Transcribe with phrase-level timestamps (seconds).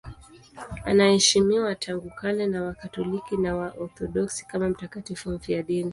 [0.85, 5.89] Anaheshimiwa tangu kale na Wakatoliki na Waorthodoksi kama mtakatifu mfiadini.